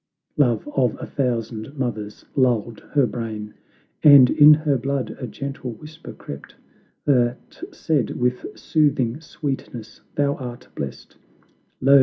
[0.35, 3.53] Love of a thousand mothers lulled her brain,
[4.01, 6.55] And in her blood a gentle whisper crept,
[7.05, 11.17] That said with soothing sweetness, "Thou art blest;
[11.81, 11.99] Lo!